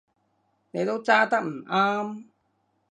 [0.71, 2.23] 你都揸得唔啱